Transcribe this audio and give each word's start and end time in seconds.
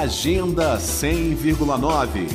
Agenda 0.00 0.78
100,9 0.78 2.26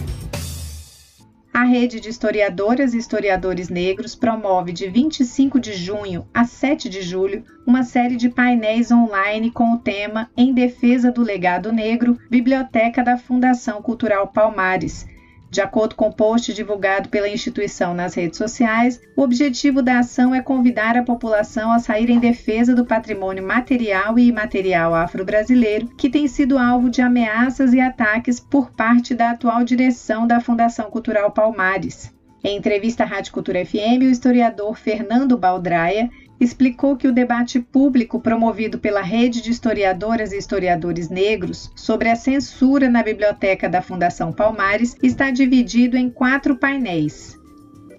a 1.52 1.64
Rede 1.64 1.99
de 1.99 2.07
Historiadoras 2.07 2.94
e 2.94 2.99
Historiadores 2.99 3.68
Negros 3.68 4.13
promove 4.13 4.71
de 4.71 4.87
25 4.87 5.59
de 5.59 5.73
junho 5.73 6.28
a 6.31 6.46
7 6.46 6.88
de 6.88 7.01
julho 7.01 7.43
uma 7.65 7.81
série 7.81 8.15
de 8.15 8.29
painéis 8.29 8.91
online 8.91 9.49
com 9.49 9.73
o 9.73 9.79
tema 9.79 10.29
Em 10.38 10.54
Defesa 10.54 11.12
do 11.12 11.23
Legado 11.23 11.73
Negro, 11.73 12.20
Biblioteca 12.29 13.03
da 13.03 13.17
Fundação 13.17 13.81
Cultural 13.81 14.28
Palmares, 14.28 15.08
de 15.49 15.61
acordo 15.61 15.95
com 15.95 16.07
o 16.07 16.14
post 16.14 16.54
divulgado 16.54 17.09
pela 17.09 17.29
instituição 17.29 17.93
nas 17.93 18.14
redes 18.14 18.38
sociais, 18.38 19.00
o 19.16 19.21
objetivo 19.21 19.82
da 19.82 20.00
ação 20.00 20.34
é 20.34 20.41
convidar 20.41 20.97
a 20.97 21.04
população 21.04 21.71
a 21.71 21.79
sair 21.79 22.09
em 22.09 22.20
defesa 22.20 22.75
do 22.75 22.86
patrimônio 22.86 23.46
material 23.46 24.20
e 24.20 24.28
imaterial 24.28 24.93
afro-brasileiro, 24.93 25.88
que 25.97 26.10
tem 26.10 26.28
sido 26.28 26.57
alvo 26.57 26.89
de 26.89 27.02
ameaças 27.02 27.73
e 27.73 27.79
ataques 27.79 28.39
por 28.39 28.71
parte 28.71 29.15
da 29.15 29.32
atual 29.32 29.64
direção 29.64 30.28
da 30.28 30.39
Fundação 30.39 30.89
Cultural 30.89 31.32
Palmares. 31.32 32.16
Em 32.47 32.55
entrevista 32.55 33.03
à 33.03 33.05
Rádio 33.05 33.33
Cultura 33.33 33.65
FM, 33.65 34.03
o 34.03 34.09
historiador 34.09 34.77
Fernando 34.77 35.38
Baldraia 35.38 36.09
explicou 36.39 36.95
que 36.95 37.05
o 37.05 37.11
debate 37.11 37.59
público 37.59 38.21
promovido 38.21 38.79
pela 38.79 39.01
Rede 39.01 39.41
de 39.41 39.51
Historiadoras 39.51 40.31
e 40.31 40.38
Historiadores 40.38 41.09
Negros 41.09 41.69
sobre 41.75 42.07
a 42.07 42.15
censura 42.15 42.89
na 42.89 43.03
biblioteca 43.03 43.67
da 43.67 43.81
Fundação 43.81 44.31
Palmares 44.31 44.95
está 45.03 45.29
dividido 45.29 45.97
em 45.97 46.09
quatro 46.09 46.55
painéis. 46.55 47.38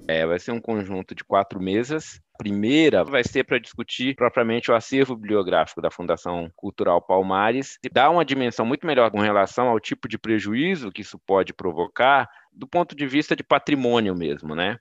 É, 0.08 0.24
vai 0.24 0.38
ser 0.38 0.52
um 0.52 0.60
conjunto 0.62 1.14
de 1.14 1.22
quatro 1.22 1.60
mesas. 1.60 2.18
Primeira 2.38 3.02
vai 3.02 3.24
ser 3.24 3.42
para 3.42 3.58
discutir 3.58 4.14
propriamente 4.14 4.70
o 4.70 4.74
acervo 4.74 5.16
bibliográfico 5.16 5.82
da 5.82 5.90
Fundação 5.90 6.48
Cultural 6.54 7.02
Palmares, 7.02 7.78
e 7.84 7.88
dá 7.88 8.08
uma 8.08 8.24
dimensão 8.24 8.64
muito 8.64 8.86
melhor 8.86 9.10
com 9.10 9.18
relação 9.18 9.68
ao 9.68 9.80
tipo 9.80 10.08
de 10.08 10.16
prejuízo 10.16 10.92
que 10.92 11.02
isso 11.02 11.18
pode 11.18 11.52
provocar 11.52 12.30
do 12.52 12.66
ponto 12.66 12.94
de 12.94 13.06
vista 13.06 13.34
de 13.34 13.42
patrimônio 13.42 14.14
mesmo, 14.14 14.54
né? 14.54 14.78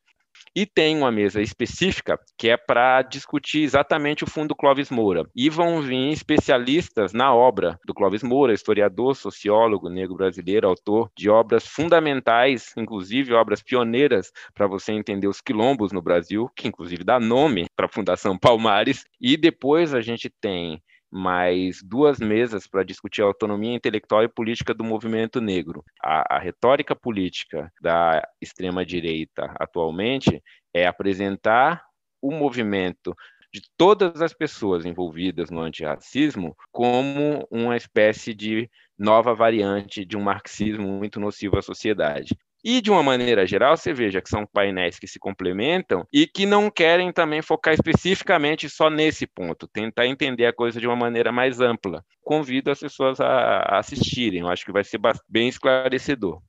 E 0.59 0.65
tem 0.65 0.97
uma 0.97 1.11
mesa 1.11 1.39
específica 1.39 2.19
que 2.35 2.49
é 2.49 2.57
para 2.57 3.03
discutir 3.03 3.61
exatamente 3.61 4.23
o 4.23 4.27
fundo 4.27 4.55
Clóvis 4.55 4.89
Moura. 4.89 5.23
E 5.35 5.51
vão 5.51 5.83
vir 5.83 6.11
especialistas 6.11 7.13
na 7.13 7.31
obra 7.31 7.79
do 7.85 7.93
Clóvis 7.93 8.23
Moura, 8.23 8.55
historiador, 8.55 9.15
sociólogo, 9.15 9.87
negro 9.87 10.15
brasileiro, 10.15 10.67
autor 10.67 11.11
de 11.15 11.29
obras 11.29 11.67
fundamentais, 11.67 12.73
inclusive 12.75 13.35
obras 13.35 13.61
pioneiras 13.61 14.31
para 14.55 14.65
você 14.65 14.93
entender 14.93 15.27
os 15.27 15.41
quilombos 15.41 15.91
no 15.91 16.01
Brasil, 16.01 16.49
que 16.55 16.67
inclusive 16.67 17.03
dá 17.03 17.19
nome 17.19 17.67
para 17.75 17.85
a 17.85 17.93
Fundação 17.93 18.35
Palmares. 18.35 19.05
E 19.21 19.37
depois 19.37 19.93
a 19.93 20.01
gente 20.01 20.27
tem 20.27 20.81
mais 21.11 21.81
duas 21.83 22.19
mesas 22.19 22.67
para 22.67 22.83
discutir 22.83 23.21
a 23.21 23.25
autonomia 23.25 23.73
intelectual 23.73 24.23
e 24.23 24.27
política 24.27 24.73
do 24.73 24.83
movimento 24.83 25.39
negro. 25.39 25.83
A, 26.03 26.35
a 26.35 26.39
retórica 26.39 26.95
política 26.95 27.71
da 27.81 28.27
extrema-direita 28.41 29.53
atualmente 29.59 30.43
é 30.73 30.85
apresentar 30.85 31.83
o 32.21 32.31
movimento 32.31 33.15
de 33.53 33.61
todas 33.77 34.21
as 34.21 34.33
pessoas 34.33 34.85
envolvidas 34.85 35.49
no 35.49 35.61
antirracismo 35.61 36.55
como 36.71 37.47
uma 37.49 37.77
espécie 37.77 38.33
de 38.33 38.69
nova 38.97 39.33
variante 39.33 40.03
de 40.03 40.17
um 40.17 40.21
marxismo 40.21 40.87
muito 40.87 41.19
nocivo 41.19 41.57
à 41.57 41.61
sociedade. 41.61 42.35
E, 42.63 42.81
de 42.81 42.89
uma 42.91 43.03
maneira 43.03 43.45
geral, 43.45 43.77
você 43.77 43.93
veja 43.93 44.21
que 44.21 44.29
são 44.29 44.45
painéis 44.45 44.99
que 44.99 45.07
se 45.07 45.19
complementam 45.19 46.05
e 46.11 46.27
que 46.27 46.45
não 46.45 46.69
querem 46.69 47.11
também 47.11 47.41
focar 47.41 47.73
especificamente 47.73 48.69
só 48.69 48.89
nesse 48.89 49.27
ponto, 49.27 49.67
tentar 49.67 50.07
entender 50.07 50.45
a 50.45 50.53
coisa 50.53 50.79
de 50.79 50.87
uma 50.87 50.95
maneira 50.95 51.31
mais 51.31 51.59
ampla. 51.59 52.03
Convido 52.23 52.71
as 52.71 52.79
pessoas 52.79 53.19
a 53.21 53.77
assistirem, 53.77 54.41
eu 54.41 54.49
acho 54.49 54.65
que 54.65 54.71
vai 54.71 54.83
ser 54.83 54.99
bem 55.29 55.47
esclarecedor. 55.47 56.41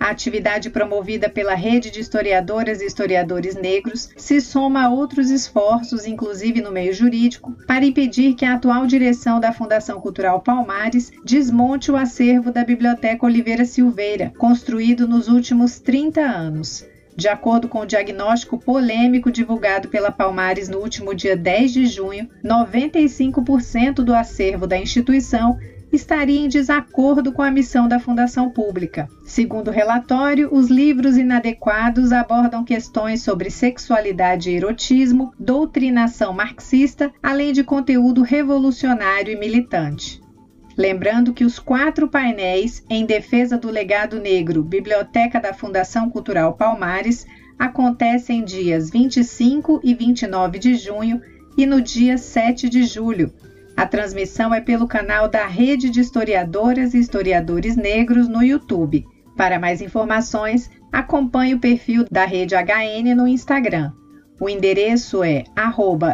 A 0.00 0.10
atividade 0.10 0.70
promovida 0.70 1.28
pela 1.28 1.54
Rede 1.54 1.90
de 1.90 2.00
Historiadoras 2.00 2.80
e 2.80 2.86
Historiadores 2.86 3.56
Negros 3.56 4.08
se 4.16 4.40
soma 4.40 4.84
a 4.84 4.88
outros 4.88 5.28
esforços, 5.28 6.06
inclusive 6.06 6.60
no 6.60 6.70
meio 6.70 6.92
jurídico, 6.92 7.52
para 7.66 7.84
impedir 7.84 8.34
que 8.34 8.44
a 8.44 8.54
atual 8.54 8.86
direção 8.86 9.40
da 9.40 9.52
Fundação 9.52 10.00
Cultural 10.00 10.40
Palmares 10.40 11.10
desmonte 11.24 11.90
o 11.90 11.96
acervo 11.96 12.52
da 12.52 12.64
Biblioteca 12.64 13.26
Oliveira 13.26 13.64
Silveira, 13.64 14.32
construído 14.38 15.08
nos 15.08 15.26
últimos 15.26 15.80
30 15.80 16.20
anos. 16.20 16.86
De 17.16 17.26
acordo 17.26 17.66
com 17.66 17.80
o 17.80 17.86
diagnóstico 17.86 18.56
polêmico 18.56 19.32
divulgado 19.32 19.88
pela 19.88 20.12
Palmares 20.12 20.68
no 20.68 20.78
último 20.78 21.12
dia 21.12 21.36
10 21.36 21.72
de 21.72 21.86
junho, 21.86 22.28
95% 22.44 24.04
do 24.04 24.14
acervo 24.14 24.68
da 24.68 24.78
instituição 24.78 25.58
estaria 25.92 26.40
em 26.40 26.48
desacordo 26.48 27.32
com 27.32 27.42
a 27.42 27.50
missão 27.50 27.88
da 27.88 27.98
Fundação 27.98 28.50
Pública. 28.50 29.08
Segundo 29.24 29.68
o 29.68 29.72
relatório, 29.72 30.48
os 30.52 30.68
livros 30.68 31.16
inadequados 31.16 32.12
abordam 32.12 32.64
questões 32.64 33.22
sobre 33.22 33.50
sexualidade 33.50 34.50
e 34.50 34.56
erotismo, 34.56 35.32
doutrinação 35.38 36.32
marxista, 36.32 37.12
além 37.22 37.52
de 37.52 37.64
conteúdo 37.64 38.22
revolucionário 38.22 39.32
e 39.32 39.38
militante. 39.38 40.20
Lembrando 40.76 41.32
que 41.32 41.44
os 41.44 41.58
quatro 41.58 42.08
painéis 42.08 42.84
em 42.88 43.04
defesa 43.04 43.58
do 43.58 43.68
legado 43.68 44.20
negro, 44.20 44.62
Biblioteca 44.62 45.40
da 45.40 45.52
Fundação 45.52 46.08
Cultural 46.08 46.54
Palmares, 46.54 47.26
acontecem 47.58 48.44
dias 48.44 48.88
25 48.88 49.80
e 49.82 49.92
29 49.92 50.58
de 50.58 50.76
junho 50.76 51.20
e 51.56 51.66
no 51.66 51.82
dia 51.82 52.16
7 52.16 52.68
de 52.68 52.84
julho, 52.84 53.32
a 53.78 53.86
transmissão 53.86 54.52
é 54.52 54.60
pelo 54.60 54.88
canal 54.88 55.28
da 55.28 55.46
Rede 55.46 55.88
de 55.88 56.00
Historiadoras 56.00 56.94
e 56.94 56.98
Historiadores 56.98 57.76
Negros 57.76 58.26
no 58.26 58.42
YouTube. 58.42 59.06
Para 59.36 59.56
mais 59.56 59.80
informações, 59.80 60.68
acompanhe 60.92 61.54
o 61.54 61.60
perfil 61.60 62.04
da 62.10 62.24
Rede 62.24 62.56
HN 62.56 63.14
no 63.14 63.28
Instagram. 63.28 63.92
O 64.40 64.48
endereço 64.48 65.22
é 65.22 65.44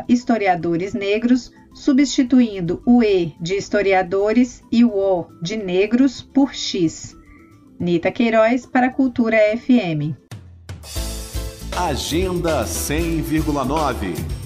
historiadoresnegros, 0.07 1.51
substituindo 1.73 2.83
o 2.85 3.03
E 3.03 3.35
de 3.41 3.55
historiadores 3.55 4.63
e 4.71 4.85
o 4.85 4.91
O 4.91 5.25
de 5.41 5.57
negros 5.57 6.21
por 6.21 6.55
X. 6.55 7.17
Nita 7.81 8.13
Queiroz 8.13 8.67
para 8.67 8.89
a 8.89 8.93
Cultura 8.93 9.39
FM. 9.57 10.13
Agenda 11.75 12.65
100,9 12.65 14.44